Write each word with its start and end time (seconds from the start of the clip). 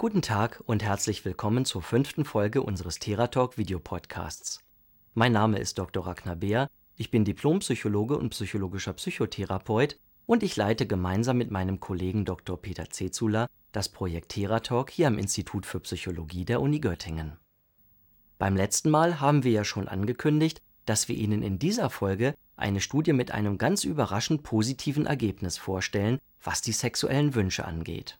Guten 0.00 0.22
Tag 0.22 0.62
und 0.64 0.84
herzlich 0.84 1.24
willkommen 1.24 1.64
zur 1.64 1.82
fünften 1.82 2.24
Folge 2.24 2.62
unseres 2.62 3.00
Theratalk 3.00 3.58
Videopodcasts. 3.58 4.60
Mein 5.14 5.32
Name 5.32 5.58
ist 5.58 5.76
Dr. 5.76 6.06
Ragnar 6.06 6.36
Beer, 6.36 6.68
ich 6.94 7.10
bin 7.10 7.24
Diplompsychologe 7.24 8.16
und 8.16 8.30
psychologischer 8.30 8.92
Psychotherapeut 8.92 9.98
und 10.24 10.44
ich 10.44 10.54
leite 10.54 10.86
gemeinsam 10.86 11.36
mit 11.36 11.50
meinem 11.50 11.80
Kollegen 11.80 12.24
Dr. 12.24 12.62
Peter 12.62 12.88
Zezula 12.90 13.48
das 13.72 13.88
Projekt 13.88 14.28
Theratalk 14.28 14.90
hier 14.90 15.08
am 15.08 15.18
Institut 15.18 15.66
für 15.66 15.80
Psychologie 15.80 16.44
der 16.44 16.60
Uni 16.60 16.78
Göttingen. 16.78 17.36
Beim 18.38 18.54
letzten 18.54 18.90
Mal 18.90 19.18
haben 19.18 19.42
wir 19.42 19.50
ja 19.50 19.64
schon 19.64 19.88
angekündigt, 19.88 20.62
dass 20.86 21.08
wir 21.08 21.16
Ihnen 21.16 21.42
in 21.42 21.58
dieser 21.58 21.90
Folge 21.90 22.36
eine 22.54 22.80
Studie 22.80 23.14
mit 23.14 23.32
einem 23.32 23.58
ganz 23.58 23.82
überraschend 23.82 24.44
positiven 24.44 25.06
Ergebnis 25.06 25.58
vorstellen, 25.58 26.20
was 26.40 26.62
die 26.62 26.70
sexuellen 26.70 27.34
Wünsche 27.34 27.64
angeht. 27.64 28.16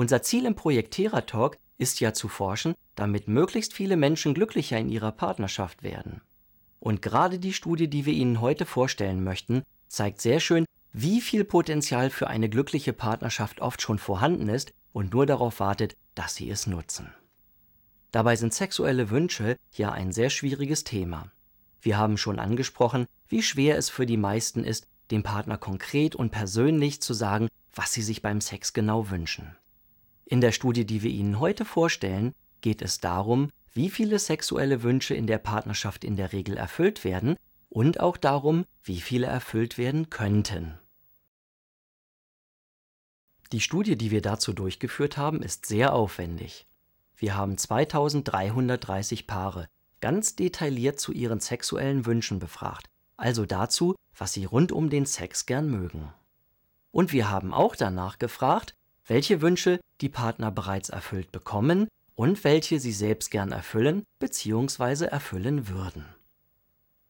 Unser 0.00 0.22
Ziel 0.22 0.46
im 0.46 0.54
Projekt 0.54 0.94
Theratalk 0.94 1.58
ist 1.76 1.98
ja 1.98 2.12
zu 2.12 2.28
forschen, 2.28 2.76
damit 2.94 3.26
möglichst 3.26 3.72
viele 3.72 3.96
Menschen 3.96 4.32
glücklicher 4.32 4.78
in 4.78 4.88
ihrer 4.88 5.10
Partnerschaft 5.10 5.82
werden. 5.82 6.20
Und 6.78 7.02
gerade 7.02 7.40
die 7.40 7.52
Studie, 7.52 7.90
die 7.90 8.06
wir 8.06 8.12
Ihnen 8.12 8.40
heute 8.40 8.64
vorstellen 8.64 9.24
möchten, 9.24 9.64
zeigt 9.88 10.20
sehr 10.20 10.38
schön, 10.38 10.66
wie 10.92 11.20
viel 11.20 11.42
Potenzial 11.42 12.10
für 12.10 12.28
eine 12.28 12.48
glückliche 12.48 12.92
Partnerschaft 12.92 13.60
oft 13.60 13.82
schon 13.82 13.98
vorhanden 13.98 14.48
ist 14.48 14.72
und 14.92 15.12
nur 15.12 15.26
darauf 15.26 15.58
wartet, 15.58 15.96
dass 16.14 16.36
Sie 16.36 16.48
es 16.48 16.68
nutzen. 16.68 17.12
Dabei 18.12 18.36
sind 18.36 18.54
sexuelle 18.54 19.10
Wünsche 19.10 19.56
ja 19.72 19.90
ein 19.90 20.12
sehr 20.12 20.30
schwieriges 20.30 20.84
Thema. 20.84 21.32
Wir 21.82 21.98
haben 21.98 22.18
schon 22.18 22.38
angesprochen, 22.38 23.08
wie 23.26 23.42
schwer 23.42 23.76
es 23.76 23.90
für 23.90 24.06
die 24.06 24.16
meisten 24.16 24.62
ist, 24.62 24.86
dem 25.10 25.24
Partner 25.24 25.58
konkret 25.58 26.14
und 26.14 26.30
persönlich 26.30 27.02
zu 27.02 27.14
sagen, 27.14 27.48
was 27.74 27.92
sie 27.92 28.02
sich 28.02 28.22
beim 28.22 28.40
Sex 28.40 28.72
genau 28.72 29.10
wünschen. 29.10 29.57
In 30.30 30.42
der 30.42 30.52
Studie, 30.52 30.84
die 30.84 31.02
wir 31.02 31.10
Ihnen 31.10 31.40
heute 31.40 31.64
vorstellen, 31.64 32.34
geht 32.60 32.82
es 32.82 33.00
darum, 33.00 33.50
wie 33.72 33.88
viele 33.88 34.18
sexuelle 34.18 34.82
Wünsche 34.82 35.14
in 35.14 35.26
der 35.26 35.38
Partnerschaft 35.38 36.04
in 36.04 36.16
der 36.16 36.34
Regel 36.34 36.58
erfüllt 36.58 37.02
werden 37.02 37.36
und 37.70 38.00
auch 38.00 38.18
darum, 38.18 38.66
wie 38.84 39.00
viele 39.00 39.26
erfüllt 39.26 39.78
werden 39.78 40.10
könnten. 40.10 40.78
Die 43.52 43.60
Studie, 43.60 43.96
die 43.96 44.10
wir 44.10 44.20
dazu 44.20 44.52
durchgeführt 44.52 45.16
haben, 45.16 45.42
ist 45.42 45.64
sehr 45.64 45.94
aufwendig. 45.94 46.66
Wir 47.16 47.34
haben 47.34 47.56
2330 47.56 49.26
Paare 49.26 49.66
ganz 50.02 50.36
detailliert 50.36 51.00
zu 51.00 51.12
ihren 51.12 51.40
sexuellen 51.40 52.04
Wünschen 52.04 52.38
befragt, 52.38 52.86
also 53.16 53.46
dazu, 53.46 53.96
was 54.14 54.34
sie 54.34 54.44
rund 54.44 54.72
um 54.72 54.90
den 54.90 55.06
Sex 55.06 55.46
gern 55.46 55.70
mögen. 55.70 56.12
Und 56.90 57.12
wir 57.12 57.30
haben 57.30 57.54
auch 57.54 57.76
danach 57.76 58.18
gefragt, 58.18 58.74
welche 59.08 59.40
Wünsche 59.40 59.80
die 60.00 60.08
Partner 60.08 60.50
bereits 60.50 60.90
erfüllt 60.90 61.32
bekommen 61.32 61.88
und 62.14 62.44
welche 62.44 62.78
sie 62.78 62.92
selbst 62.92 63.30
gern 63.30 63.52
erfüllen 63.52 64.04
bzw. 64.20 65.06
erfüllen 65.06 65.68
würden. 65.68 66.04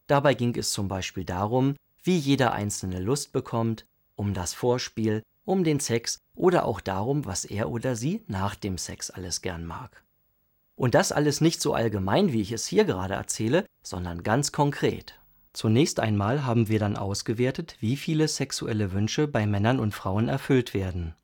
Dabei 0.07 0.35
ging 0.35 0.57
es 0.57 0.73
zum 0.73 0.89
Beispiel 0.89 1.25
darum, 1.25 1.77
wie 2.03 2.17
jeder 2.17 2.53
Einzelne 2.53 3.01
Lust 3.01 3.33
bekommt, 3.33 3.85
um 4.17 4.33
das 4.33 4.55
Vorspiel, 4.55 5.23
um 5.45 5.65
den 5.65 5.81
Sex 5.81 6.19
oder 6.35 6.65
auch 6.65 6.81
darum, 6.81 7.27
was 7.27 7.45
er 7.45 7.71
oder 7.71 7.97
sie 7.97 8.23
nach 8.27 8.55
dem 8.55 8.79
Sex 8.79 9.11
alles 9.11 9.43
gern 9.43 9.67
mag. 9.67 10.03
Und 10.77 10.95
das 10.95 11.11
alles 11.11 11.41
nicht 11.41 11.61
so 11.61 11.75
allgemein, 11.75 12.33
wie 12.33 12.41
ich 12.41 12.53
es 12.53 12.67
hier 12.67 12.85
gerade 12.85 13.15
erzähle, 13.15 13.67
sondern 13.83 14.23
ganz 14.23 14.53
konkret. 14.53 15.19
Zunächst 15.53 15.99
einmal 15.99 16.45
haben 16.45 16.69
wir 16.69 16.79
dann 16.79 16.97
ausgewertet, 16.97 17.77
wie 17.81 17.97
viele 17.97 18.29
sexuelle 18.29 18.93
Wünsche 18.93 19.27
bei 19.27 19.47
Männern 19.47 19.81
und 19.81 19.93
Frauen 19.93 20.29
erfüllt 20.29 20.75
werden. 20.75 21.15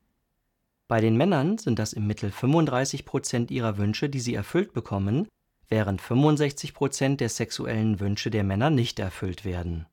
Bei 0.87 1.01
den 1.01 1.17
Männern 1.17 1.57
sind 1.57 1.79
das 1.79 1.93
im 1.93 2.05
Mittel 2.05 2.31
35 2.31 3.05
Prozent 3.05 3.49
ihrer 3.49 3.77
Wünsche, 3.77 4.07
die 4.07 4.19
sie 4.19 4.35
erfüllt 4.35 4.73
bekommen, 4.73 5.27
während 5.67 5.99
65 5.99 6.73
Prozent 6.75 7.21
der 7.21 7.29
sexuellen 7.29 7.99
Wünsche 7.99 8.29
der 8.29 8.43
Männer 8.43 8.69
nicht 8.69 8.99
erfüllt 8.99 9.45
werden. 9.45 9.87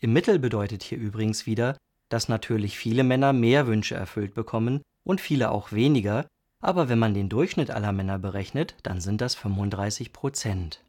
Im 0.00 0.12
Mittel 0.12 0.38
bedeutet 0.38 0.82
hier 0.82 0.98
übrigens 0.98 1.46
wieder, 1.46 1.76
dass 2.08 2.28
natürlich 2.28 2.76
viele 2.76 3.04
Männer 3.04 3.32
mehr 3.32 3.68
Wünsche 3.68 3.94
erfüllt 3.94 4.34
bekommen 4.34 4.82
und 5.04 5.20
viele 5.20 5.50
auch 5.50 5.70
weniger, 5.70 6.26
aber 6.60 6.88
wenn 6.88 6.98
man 6.98 7.14
den 7.14 7.28
Durchschnitt 7.28 7.70
aller 7.70 7.92
Männer 7.92 8.18
berechnet, 8.18 8.74
dann 8.82 9.00
sind 9.00 9.20
das 9.20 9.36
35 9.36 10.12
Prozent. 10.12 10.84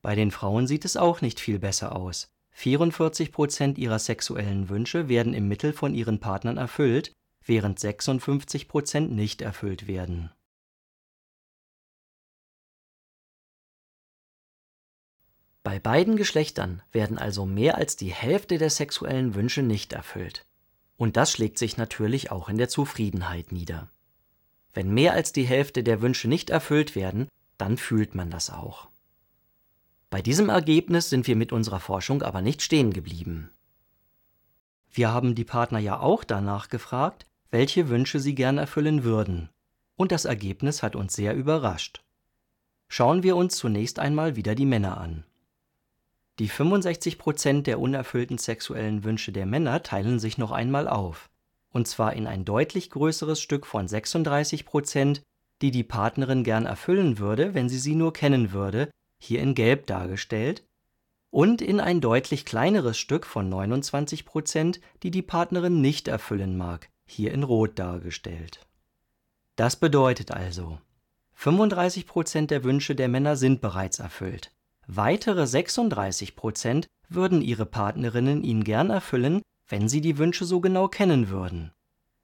Bei 0.00 0.14
den 0.14 0.30
Frauen 0.30 0.66
sieht 0.66 0.84
es 0.84 0.96
auch 0.96 1.22
nicht 1.22 1.40
viel 1.40 1.58
besser 1.58 1.96
aus. 1.96 2.28
44 2.52 3.32
Prozent 3.32 3.78
ihrer 3.78 3.98
sexuellen 3.98 4.68
Wünsche 4.68 5.08
werden 5.08 5.34
im 5.34 5.48
Mittel 5.48 5.72
von 5.72 5.94
ihren 5.94 6.20
Partnern 6.20 6.56
erfüllt, 6.56 7.12
während 7.44 7.78
56 7.78 8.68
Prozent 8.68 9.12
nicht 9.12 9.42
erfüllt 9.42 9.86
werden. 9.86 10.30
Bei 15.62 15.78
beiden 15.78 16.16
Geschlechtern 16.16 16.82
werden 16.92 17.16
also 17.16 17.46
mehr 17.46 17.76
als 17.76 17.96
die 17.96 18.12
Hälfte 18.12 18.58
der 18.58 18.68
sexuellen 18.68 19.34
Wünsche 19.34 19.62
nicht 19.62 19.94
erfüllt. 19.94 20.44
Und 20.96 21.16
das 21.16 21.32
schlägt 21.32 21.58
sich 21.58 21.78
natürlich 21.78 22.30
auch 22.30 22.48
in 22.48 22.58
der 22.58 22.68
Zufriedenheit 22.68 23.50
nieder. 23.50 23.88
Wenn 24.74 24.92
mehr 24.92 25.14
als 25.14 25.32
die 25.32 25.44
Hälfte 25.44 25.82
der 25.82 26.02
Wünsche 26.02 26.28
nicht 26.28 26.50
erfüllt 26.50 26.94
werden, 26.94 27.28
dann 27.56 27.78
fühlt 27.78 28.14
man 28.14 28.30
das 28.30 28.50
auch. 28.50 28.88
Bei 30.10 30.20
diesem 30.20 30.48
Ergebnis 30.48 31.08
sind 31.08 31.26
wir 31.26 31.34
mit 31.34 31.50
unserer 31.50 31.80
Forschung 31.80 32.22
aber 32.22 32.42
nicht 32.42 32.60
stehen 32.60 32.92
geblieben. 32.92 33.50
Wir 34.92 35.12
haben 35.12 35.34
die 35.34 35.44
Partner 35.44 35.78
ja 35.78 35.98
auch 35.98 36.24
danach 36.24 36.68
gefragt, 36.68 37.26
welche 37.54 37.88
Wünsche 37.88 38.18
sie 38.18 38.34
gern 38.34 38.58
erfüllen 38.58 39.04
würden. 39.04 39.48
Und 39.94 40.10
das 40.10 40.24
Ergebnis 40.24 40.82
hat 40.82 40.96
uns 40.96 41.14
sehr 41.14 41.36
überrascht. 41.36 42.02
Schauen 42.88 43.22
wir 43.22 43.36
uns 43.36 43.54
zunächst 43.54 44.00
einmal 44.00 44.34
wieder 44.34 44.56
die 44.56 44.66
Männer 44.66 44.98
an. 44.98 45.22
Die 46.40 46.48
65 46.48 47.16
Prozent 47.16 47.68
der 47.68 47.78
unerfüllten 47.78 48.38
sexuellen 48.38 49.04
Wünsche 49.04 49.30
der 49.30 49.46
Männer 49.46 49.84
teilen 49.84 50.18
sich 50.18 50.36
noch 50.36 50.50
einmal 50.50 50.88
auf. 50.88 51.30
Und 51.70 51.86
zwar 51.86 52.14
in 52.14 52.26
ein 52.26 52.44
deutlich 52.44 52.90
größeres 52.90 53.40
Stück 53.40 53.66
von 53.66 53.86
36 53.86 54.66
Prozent, 54.66 55.22
die 55.62 55.70
die 55.70 55.84
Partnerin 55.84 56.42
gern 56.42 56.66
erfüllen 56.66 57.20
würde, 57.20 57.54
wenn 57.54 57.68
sie 57.68 57.78
sie 57.78 57.94
nur 57.94 58.12
kennen 58.12 58.50
würde, 58.50 58.90
hier 59.20 59.40
in 59.40 59.54
Gelb 59.54 59.86
dargestellt, 59.86 60.64
und 61.30 61.62
in 61.62 61.78
ein 61.78 62.00
deutlich 62.00 62.46
kleineres 62.46 62.98
Stück 62.98 63.24
von 63.24 63.48
29 63.48 64.24
Prozent, 64.24 64.80
die 65.04 65.12
die 65.12 65.22
Partnerin 65.22 65.80
nicht 65.80 66.08
erfüllen 66.08 66.56
mag, 66.56 66.88
hier 67.06 67.32
in 67.32 67.42
Rot 67.42 67.78
dargestellt. 67.78 68.60
Das 69.56 69.76
bedeutet 69.76 70.30
also, 70.30 70.78
35 71.34 72.06
Prozent 72.06 72.50
der 72.50 72.64
Wünsche 72.64 72.94
der 72.94 73.08
Männer 73.08 73.36
sind 73.36 73.60
bereits 73.60 73.98
erfüllt. 73.98 74.50
Weitere 74.86 75.46
36 75.46 76.36
Prozent 76.36 76.86
würden 77.08 77.42
ihre 77.42 77.66
Partnerinnen 77.66 78.42
ihnen 78.42 78.64
gern 78.64 78.90
erfüllen, 78.90 79.42
wenn 79.68 79.88
sie 79.88 80.00
die 80.00 80.18
Wünsche 80.18 80.44
so 80.44 80.60
genau 80.60 80.88
kennen 80.88 81.28
würden. 81.28 81.72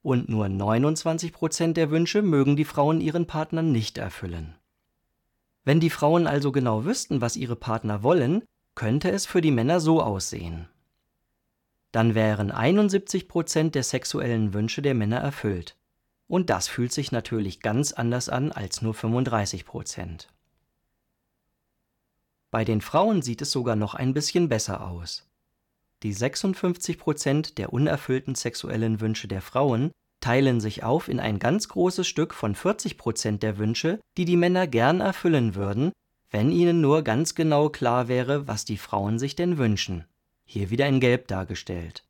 Und 0.03 0.29
nur 0.29 0.49
29 0.49 1.33
Prozent 1.33 1.77
der 1.77 1.91
Wünsche 1.91 2.23
mögen 2.23 2.57
die 2.57 2.65
Frauen 2.65 3.01
ihren 3.01 3.27
Partnern 3.27 3.73
nicht 3.73 3.99
erfüllen. 3.99 4.55
Wenn 5.65 5.81
die 5.81 5.91
Frauen 5.91 6.27
also 6.27 6.53
genau 6.53 6.85
wüssten, 6.85 7.21
was 7.21 7.37
ihre 7.37 7.57
Partner 7.57 8.03
wollen, 8.03 8.43
könnte 8.75 9.11
es 9.11 9.27
für 9.27 9.43
die 9.43 9.51
Männer 9.51 9.81
so 9.81 10.03
aussehen 10.03 10.69
dann 11.93 12.15
wären 12.15 12.51
71 12.51 13.29
Prozent 13.29 13.75
der 13.75 13.83
sexuellen 13.83 14.55
Wünsche 14.55 14.83
der 14.83 14.95
Männer 14.95 15.19
erfüllt. 15.19 15.77
Und 16.29 16.49
das 16.49 16.69
fühlt 16.69 16.93
sich 16.93 17.11
natürlich 17.11 17.61
ganz 17.61 17.93
anders 17.93 18.29
an 18.29 18.53
als 18.53 18.83
nur 18.83 18.95
35 18.95 19.65
Prozent. 19.65 20.29
Bei 22.53 22.65
den 22.65 22.81
Frauen 22.81 23.23
sieht 23.23 23.43
es 23.43 23.51
sogar 23.51 23.77
noch 23.77 23.95
ein 23.95 24.15
bisschen 24.15 24.49
besser 24.49 24.87
aus. 24.87 25.27
Die 26.03 26.13
56 26.13 26.99
Prozent 26.99 27.59
der 27.59 27.73
unerfüllten 27.73 28.35
sexuellen 28.35 29.01
Wünsche 29.01 29.29
der 29.29 29.43
Frauen 29.43 29.91
teilen 30.21 30.61
sich 30.61 30.85
auf 30.85 31.09
in 31.09 31.19
ein 31.19 31.39
ganz 31.39 31.69
großes 31.69 32.07
Stück 32.07 32.35
von 32.35 32.55
40 32.55 32.97
Prozent 32.97 33.43
der 33.43 33.59
Wünsche, 33.59 34.01
die 34.17 34.25
die 34.25 34.37
Männer 34.37 34.67
gern 34.67 35.01
erfüllen 35.01 35.55
würden, 35.55 35.93
wenn 36.31 36.53
ihnen 36.53 36.81
nur 36.81 37.03
ganz 37.03 37.35
genau 37.35 37.71
klar 37.71 38.07
wäre, 38.07 38.47
was 38.47 38.65
die 38.65 38.79
Frauen 38.79 39.19
sich 39.19 39.35
denn 39.35 39.59
wünschen 39.59 40.05
hier 40.51 40.71
wieder 40.71 40.89
in 40.89 40.99
Gelb 40.99 41.29
dargestellt. 41.29 42.05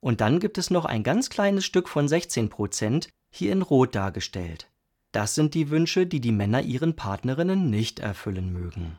Und 0.00 0.20
dann 0.20 0.40
gibt 0.40 0.58
es 0.58 0.68
noch 0.68 0.84
ein 0.84 1.04
ganz 1.04 1.30
kleines 1.30 1.64
Stück 1.64 1.88
von 1.88 2.08
16 2.08 2.48
Prozent, 2.48 3.08
hier 3.30 3.52
in 3.52 3.62
Rot 3.62 3.94
dargestellt. 3.94 4.68
Das 5.12 5.36
sind 5.36 5.54
die 5.54 5.70
Wünsche, 5.70 6.06
die 6.06 6.20
die 6.20 6.32
Männer 6.32 6.62
ihren 6.62 6.96
Partnerinnen 6.96 7.70
nicht 7.70 8.00
erfüllen 8.00 8.52
mögen. 8.52 8.98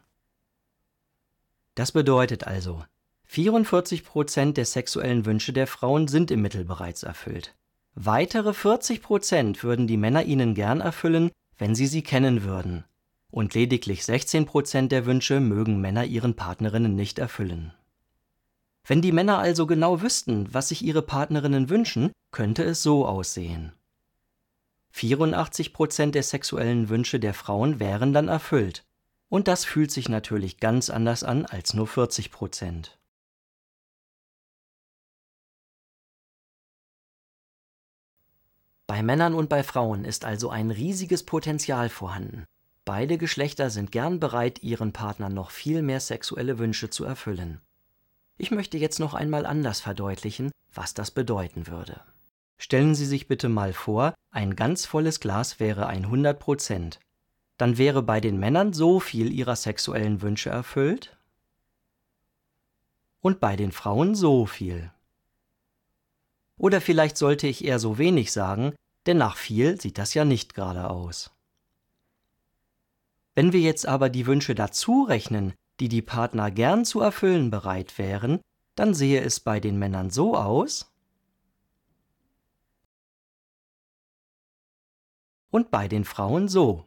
Das 1.76 1.92
bedeutet 1.92 2.48
also, 2.48 2.86
44 3.26 4.06
Prozent 4.06 4.56
der 4.56 4.66
sexuellen 4.66 5.26
Wünsche 5.26 5.52
der 5.52 5.68
Frauen 5.68 6.08
sind 6.08 6.32
im 6.32 6.42
Mittel 6.42 6.64
bereits 6.64 7.04
erfüllt. 7.04 7.54
Weitere 7.96 8.54
40 8.54 9.02
Prozent 9.02 9.62
würden 9.62 9.88
die 9.88 9.98
Männer 9.98 10.24
ihnen 10.24 10.56
gern 10.56 10.80
erfüllen, 10.80 11.32
wenn 11.58 11.76
sie 11.76 11.88
sie 11.88 12.02
kennen 12.02 12.44
würden. 12.44 12.86
Und 13.30 13.54
lediglich 13.56 14.06
16 14.06 14.46
Prozent 14.46 14.94
der 14.94 15.06
Wünsche 15.06 15.42
mögen 15.42 15.82
Männer 15.82 16.06
ihren 16.06 16.36
Partnerinnen 16.36 16.96
nicht 16.96 17.20
erfüllen. 17.20 17.74
Wenn 18.88 19.02
die 19.02 19.12
Männer 19.12 19.38
also 19.38 19.68
genau 19.68 20.02
wüssten, 20.02 20.54
was 20.54 20.70
sich 20.70 20.82
ihre 20.82 21.02
Partnerinnen 21.02 21.70
wünschen, 21.70 22.14
könnte 22.32 22.64
es 22.64 22.82
so 22.82 23.06
aussehen. 23.06 23.74
84% 24.96 26.12
der 26.12 26.24
sexuellen 26.24 26.88
Wünsche 26.88 27.20
der 27.20 27.34
Frauen 27.34 27.82
wären 27.82 28.14
dann 28.14 28.30
erfüllt. 28.30 28.86
Und 29.28 29.50
das 29.50 29.66
fühlt 29.66 29.92
sich 29.92 30.08
natürlich 30.08 30.62
ganz 30.62 30.90
anders 30.90 31.24
an 31.24 31.46
als 31.46 31.74
nur 31.74 31.86
40%. 31.86 32.92
Bei 38.88 39.04
Männern 39.04 39.34
und 39.34 39.50
bei 39.50 39.64
Frauen 39.64 40.06
ist 40.06 40.24
also 40.24 40.50
ein 40.50 40.72
riesiges 40.72 41.24
Potenzial 41.24 41.90
vorhanden. 41.90 42.46
Beide 42.86 43.18
Geschlechter 43.18 43.70
sind 43.70 43.92
gern 43.92 44.22
bereit, 44.22 44.64
ihren 44.64 44.94
Partnern 44.94 45.34
noch 45.34 45.52
viel 45.52 45.82
mehr 45.82 46.00
sexuelle 46.00 46.58
Wünsche 46.58 46.90
zu 46.90 47.04
erfüllen. 47.04 47.60
Ich 48.38 48.52
möchte 48.52 48.78
jetzt 48.78 49.00
noch 49.00 49.14
einmal 49.14 49.46
anders 49.46 49.80
verdeutlichen, 49.80 50.52
was 50.74 50.94
das 50.94 51.12
bedeuten 51.12 51.68
würde. 51.68 52.02
Stellen 52.58 52.96
Sie 52.96 53.06
sich 53.06 53.28
bitte 53.28 53.50
mal 53.50 53.74
vor, 53.74 54.14
ein 54.32 54.56
ganz 54.56 54.86
volles 54.86 55.20
Glas 55.20 55.60
wäre 55.60 55.88
100 55.88 56.40
Prozent. 56.40 57.00
Dann 57.58 57.78
wäre 57.78 58.04
bei 58.04 58.22
den 58.22 58.40
Männern 58.40 58.74
so 58.74 59.00
viel 59.00 59.32
ihrer 59.32 59.56
sexuellen 59.56 60.22
Wünsche 60.22 60.50
erfüllt 60.50 61.18
und 63.22 63.40
bei 63.40 63.56
den 63.56 63.72
Frauen 63.72 64.16
so 64.16 64.46
viel. 64.46 64.92
Oder 66.58 66.82
vielleicht 66.82 67.18
sollte 67.18 67.48
ich 67.48 67.64
eher 67.64 67.80
so 67.80 67.98
wenig 67.98 68.32
sagen, 68.32 68.74
denn 69.06 69.18
nach 69.18 69.38
viel 69.38 69.80
sieht 69.80 69.98
das 69.98 70.14
ja 70.14 70.26
nicht 70.26 70.54
gerade 70.54 70.90
aus. 70.90 71.32
Wenn 73.36 73.54
wir 73.54 73.60
jetzt 73.60 73.88
aber 73.88 74.10
die 74.10 74.26
Wünsche 74.26 74.56
dazu 74.56 75.04
rechnen, 75.04 75.54
die 75.80 75.90
die 75.90 76.02
Partner 76.02 76.52
gern 76.52 76.86
zu 76.86 77.02
erfüllen 77.02 77.50
bereit 77.52 77.98
wären, 77.98 78.40
dann 78.76 78.94
sehe 78.94 79.22
es 79.22 79.40
bei 79.40 79.60
den 79.60 79.78
Männern 79.80 80.10
so 80.10 80.36
aus 80.36 80.92
und 85.50 85.72
bei 85.72 85.88
den 85.88 86.06
Frauen 86.06 86.48
so. 86.48 86.86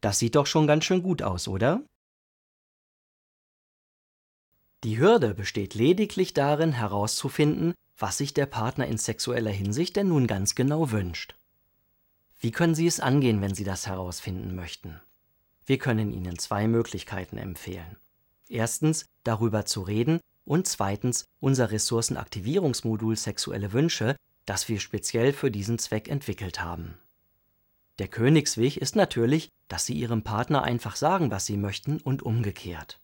Das 0.00 0.18
sieht 0.18 0.34
doch 0.34 0.46
schon 0.46 0.66
ganz 0.66 0.84
schön 0.84 1.02
gut 1.02 1.22
aus, 1.22 1.48
oder? 1.48 1.82
Die 4.84 4.98
Hürde 4.98 5.32
besteht 5.34 5.74
lediglich 5.74 6.34
darin, 6.34 6.72
herauszufinden, 6.72 7.72
was 7.96 8.18
sich 8.18 8.34
der 8.34 8.44
Partner 8.44 8.86
in 8.86 8.98
sexueller 8.98 9.50
Hinsicht 9.50 9.96
denn 9.96 10.08
nun 10.08 10.26
ganz 10.26 10.54
genau 10.54 10.90
wünscht. 10.90 11.34
Wie 12.44 12.52
können 12.52 12.74
Sie 12.74 12.86
es 12.86 13.00
angehen, 13.00 13.40
wenn 13.40 13.54
Sie 13.54 13.64
das 13.64 13.86
herausfinden 13.86 14.54
möchten? 14.54 15.00
Wir 15.64 15.78
können 15.78 16.12
Ihnen 16.12 16.38
zwei 16.38 16.68
Möglichkeiten 16.68 17.38
empfehlen. 17.38 17.96
Erstens, 18.50 19.06
darüber 19.22 19.64
zu 19.64 19.80
reden 19.80 20.20
und 20.44 20.66
zweitens, 20.66 21.24
unser 21.40 21.70
Ressourcenaktivierungsmodul 21.70 23.16
Sexuelle 23.16 23.72
Wünsche, 23.72 24.14
das 24.44 24.68
wir 24.68 24.78
speziell 24.78 25.32
für 25.32 25.50
diesen 25.50 25.78
Zweck 25.78 26.06
entwickelt 26.06 26.60
haben. 26.60 26.98
Der 27.98 28.08
Königsweg 28.08 28.76
ist 28.76 28.94
natürlich, 28.94 29.48
dass 29.68 29.86
Sie 29.86 29.94
Ihrem 29.94 30.22
Partner 30.22 30.64
einfach 30.64 30.96
sagen, 30.96 31.30
was 31.30 31.46
Sie 31.46 31.56
möchten 31.56 31.96
und 31.96 32.22
umgekehrt. 32.22 33.00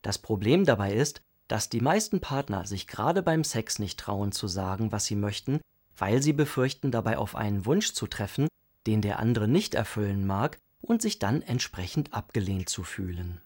Das 0.00 0.16
Problem 0.16 0.64
dabei 0.64 0.94
ist, 0.94 1.20
dass 1.48 1.68
die 1.68 1.82
meisten 1.82 2.20
Partner 2.20 2.66
sich 2.66 2.86
gerade 2.86 3.22
beim 3.22 3.44
Sex 3.44 3.78
nicht 3.78 4.00
trauen 4.00 4.32
zu 4.32 4.48
sagen, 4.48 4.90
was 4.90 5.04
sie 5.04 5.16
möchten, 5.16 5.60
weil 5.98 6.22
sie 6.22 6.32
befürchten, 6.32 6.90
dabei 6.90 7.18
auf 7.18 7.34
einen 7.34 7.66
Wunsch 7.66 7.92
zu 7.92 8.06
treffen, 8.06 8.48
den 8.86 9.02
der 9.02 9.18
andere 9.18 9.48
nicht 9.48 9.74
erfüllen 9.74 10.26
mag 10.26 10.58
und 10.80 11.02
sich 11.02 11.18
dann 11.18 11.42
entsprechend 11.42 12.14
abgelehnt 12.14 12.68
zu 12.68 12.84
fühlen. 12.84 13.40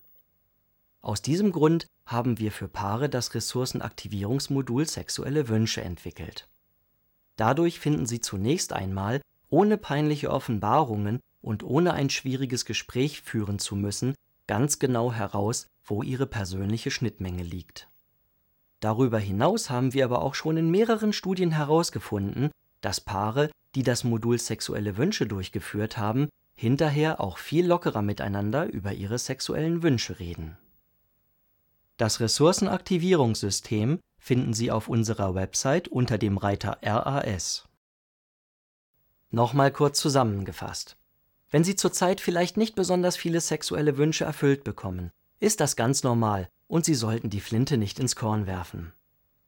Aus 1.00 1.22
diesem 1.22 1.50
Grund 1.50 1.87
haben 2.06 2.38
wir 2.38 2.52
für 2.52 2.69
Paare 2.69 3.08
das 3.08 3.34
Ressourcenaktivierungsmodul 3.34 4.87
Sexuelle 4.87 5.49
Wünsche 5.49 5.81
entwickelt. 5.82 6.49
Dadurch 7.37 7.81
finden 7.81 8.06
sie 8.06 8.20
zunächst 8.20 8.72
einmal, 8.72 9.20
ohne 9.48 9.78
peinliche 9.78 10.31
Offenbarungen 10.31 11.20
und 11.40 11.64
ohne 11.64 11.94
ein 11.94 12.10
schwieriges 12.10 12.64
Gespräch 12.64 13.22
führen 13.22 13.58
zu 13.58 13.75
müssen, 13.75 14.14
ganz 14.46 14.78
genau 14.78 15.12
heraus, 15.12 15.66
wo 15.84 16.02
ihre 16.02 16.26
persönliche 16.26 16.90
Schnittmenge 16.90 17.43
liegt. 17.43 17.88
Darüber 18.82 19.20
hinaus 19.20 19.70
haben 19.70 19.94
wir 19.94 20.05
aber 20.05 20.23
auch 20.23 20.34
schon 20.34 20.56
in 20.56 20.69
mehreren 20.69 21.12
Studien 21.12 21.52
herausgefunden, 21.52 22.50
dass 22.81 23.00
Paare, 23.00 23.49
die 23.76 23.84
das 23.84 24.02
Modul 24.02 24.40
sexuelle 24.40 24.96
Wünsche 24.96 25.25
durchgeführt 25.25 25.99
haben, 25.99 26.29
hinterher 26.56 27.20
auch 27.20 27.38
viel 27.38 27.64
lockerer 27.64 28.02
miteinander 28.02 28.67
über 28.67 28.93
ihre 28.93 29.19
sexuellen 29.19 29.84
Wünsche 29.84 30.19
reden. 30.19 30.58
Das 31.96 32.19
Ressourcenaktivierungssystem 32.19 34.00
finden 34.19 34.52
Sie 34.52 34.73
auf 34.73 34.88
unserer 34.88 35.37
Website 35.37 35.87
unter 35.87 36.19
dem 36.19 36.37
Reiter 36.37 36.79
RAS. 36.82 37.69
Nochmal 39.31 39.70
kurz 39.70 40.00
zusammengefasst. 40.00 40.96
Wenn 41.52 41.62
Sie 41.62 41.76
zurzeit 41.76 42.20
vielleicht 42.20 42.56
nicht 42.56 42.75
besonders 42.75 43.17
viele 43.17 43.40
sexuelle 43.40 43.96
Wünsche 43.96 44.25
erfüllt 44.25 44.64
bekommen, 44.64 45.12
ist 45.38 45.61
das 45.61 45.76
ganz 45.76 46.02
normal 46.02 46.49
und 46.72 46.86
Sie 46.86 46.94
sollten 46.94 47.28
die 47.28 47.42
Flinte 47.42 47.76
nicht 47.76 47.98
ins 47.98 48.16
Korn 48.16 48.46
werfen. 48.46 48.94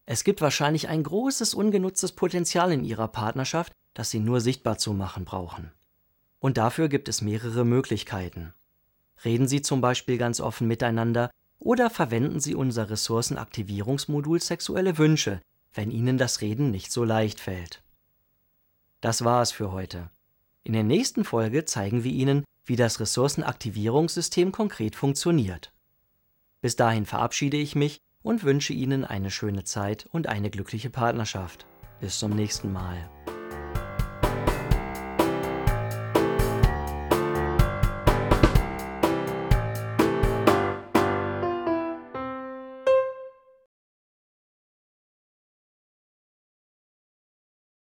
Es 0.05 0.25
gibt 0.25 0.43
wahrscheinlich 0.43 0.89
ein 0.89 1.03
großes 1.03 1.55
ungenutztes 1.55 2.13
Potenzial 2.13 2.71
in 2.71 2.85
Ihrer 2.85 3.09
Partnerschaft, 3.09 3.73
das 3.95 4.11
Sie 4.11 4.19
nur 4.19 4.43
sichtbar 4.43 4.77
zu 4.77 4.93
machen 4.93 5.25
brauchen. 5.25 5.73
Und 6.39 6.59
dafür 6.59 6.91
gibt 6.91 7.09
es 7.09 7.23
mehrere 7.23 7.65
Möglichkeiten. 7.65 8.53
Reden 9.25 9.49
Sie 9.49 9.63
zum 9.63 9.81
Beispiel 9.81 10.19
ganz 10.19 10.39
offen 10.39 10.69
miteinander 10.69 11.31
oder 11.59 11.89
verwenden 11.89 12.41
Sie 12.41 12.55
unser 12.55 12.91
Ressourcenaktivierungsmodul 12.91 14.43
Sexuelle 14.43 14.99
Wünsche, 14.99 15.41
wenn 15.73 15.91
Ihnen 15.91 16.19
das 16.19 16.43
Reden 16.43 16.71
nicht 16.71 16.93
so 16.93 17.05
leicht 17.05 17.41
fällt. 17.41 17.83
Das 19.01 19.25
war 19.25 19.41
es 19.41 19.51
für 19.51 19.73
heute. 19.73 20.11
In 20.63 20.75
der 20.75 20.85
nächsten 20.85 21.25
Folge 21.25 21.65
zeigen 21.65 22.05
wir 22.05 22.13
Ihnen, 22.13 22.45
wie 22.67 22.77
das 22.77 23.01
Ressourcenaktivierungssystem 23.01 24.53
konkret 24.53 24.95
funktioniert. 24.95 25.74
Bis 26.65 26.77
dahin 26.77 27.05
verabschiede 27.05 27.59
ich 27.59 27.75
mich 27.75 28.01
und 28.23 28.43
wünsche 28.43 28.73
Ihnen 28.73 29.05
eine 29.05 29.31
schöne 29.31 29.65
Zeit 29.65 30.09
und 30.13 30.29
eine 30.29 30.49
glückliche 30.49 30.89
Partnerschaft. 30.89 31.67
Bis 32.01 32.19
zum 32.19 32.35
nächsten 32.35 32.73
Mal. 32.73 33.11